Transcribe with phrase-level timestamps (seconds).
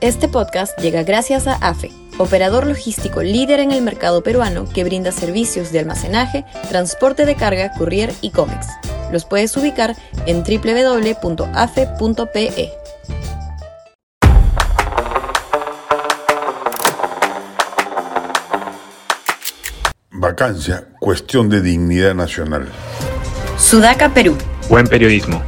[0.00, 5.12] Este podcast llega gracias a AFE, operador logístico líder en el mercado peruano que brinda
[5.12, 8.66] servicios de almacenaje, transporte de carga, courier y cómics.
[9.12, 9.94] Los puedes ubicar
[10.24, 11.20] en www.afe.pe.
[20.12, 22.70] Vacancia, cuestión de dignidad nacional.
[23.58, 24.38] Sudaca, Perú.
[24.70, 25.42] Buen periodismo.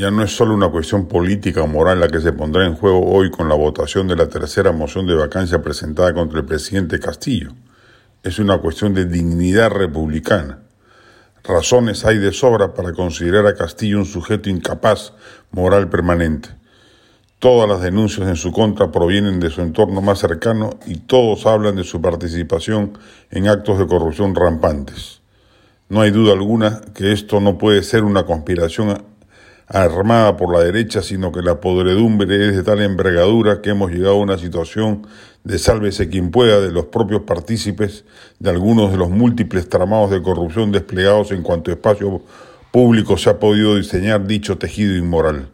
[0.00, 3.04] Ya no es solo una cuestión política o moral la que se pondrá en juego
[3.12, 7.50] hoy con la votación de la tercera moción de vacancia presentada contra el presidente Castillo.
[8.22, 10.60] Es una cuestión de dignidad republicana.
[11.44, 15.12] Razones hay de sobra para considerar a Castillo un sujeto incapaz
[15.50, 16.48] moral permanente.
[17.38, 21.76] Todas las denuncias en su contra provienen de su entorno más cercano y todos hablan
[21.76, 22.96] de su participación
[23.30, 25.20] en actos de corrupción rampantes.
[25.90, 29.10] No hay duda alguna que esto no puede ser una conspiración
[29.70, 34.14] armada por la derecha, sino que la podredumbre es de tal envergadura que hemos llegado
[34.14, 35.06] a una situación
[35.44, 38.04] de sálvese quien pueda de los propios partícipes
[38.40, 42.20] de algunos de los múltiples tramados de corrupción desplegados en cuanto espacio
[42.72, 45.48] público se ha podido diseñar dicho tejido inmoral.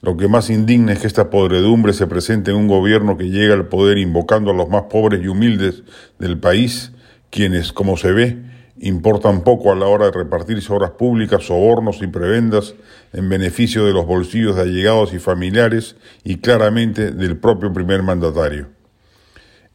[0.00, 3.52] Lo que más indigna es que esta podredumbre se presente en un gobierno que llega
[3.52, 5.82] al poder invocando a los más pobres y humildes
[6.18, 6.92] del país,
[7.28, 8.49] quienes, como se ve,
[8.80, 12.74] importan poco a la hora de repartirse obras públicas, sobornos y prebendas
[13.12, 18.68] en beneficio de los bolsillos de allegados y familiares y claramente del propio primer mandatario.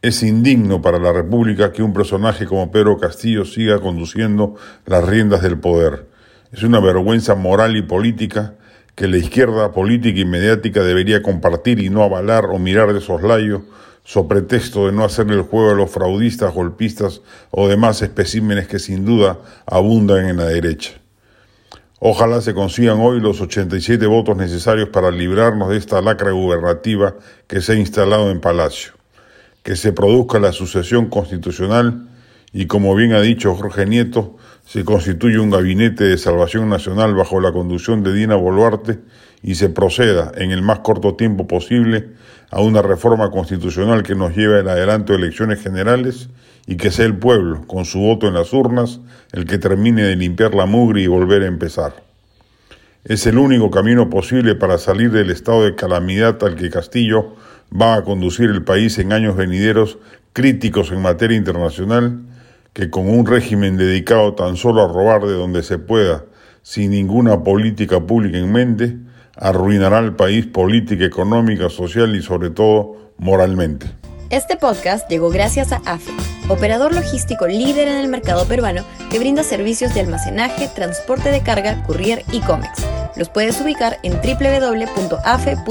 [0.02, 5.42] Es indigno para la República que un personaje como Pedro Castillo siga conduciendo las riendas
[5.42, 6.06] del poder.
[6.52, 8.54] Es una vergüenza moral y política
[8.94, 13.62] que la izquierda política y mediática debería compartir y no avalar o mirar de soslayo,
[14.06, 18.78] so pretexto de no hacerle el juego a los fraudistas, golpistas o demás especímenes que
[18.78, 20.92] sin duda abundan en la derecha.
[21.98, 27.16] Ojalá se consigan hoy los 87 votos necesarios para librarnos de esta lacra gubernativa
[27.48, 28.92] que se ha instalado en Palacio,
[29.64, 32.06] que se produzca la sucesión constitucional
[32.52, 34.36] y, como bien ha dicho Jorge Nieto,
[34.66, 38.98] se constituye un gabinete de salvación nacional bajo la conducción de Dina Boluarte
[39.42, 42.08] y se proceda en el más corto tiempo posible
[42.50, 46.28] a una reforma constitucional que nos lleve en adelanto de elecciones generales
[46.66, 49.00] y que sea el pueblo, con su voto en las urnas,
[49.32, 52.02] el que termine de limpiar la mugre y volver a empezar.
[53.04, 57.36] Es el único camino posible para salir del estado de calamidad al que Castillo
[57.70, 59.98] va a conducir el país en años venideros
[60.32, 62.20] críticos en materia internacional
[62.76, 66.26] que con un régimen dedicado tan solo a robar de donde se pueda,
[66.60, 68.98] sin ninguna política pública en mente,
[69.34, 73.86] arruinará al país política, económica, social y sobre todo moralmente.
[74.28, 76.12] Este podcast llegó gracias a AFE,
[76.50, 81.82] operador logístico líder en el mercado peruano que brinda servicios de almacenaje, transporte de carga,
[81.84, 82.84] courier y cómics.
[83.16, 85.62] Los puedes ubicar en www.afe.pe.